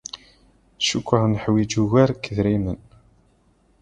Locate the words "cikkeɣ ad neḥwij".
0.87-1.71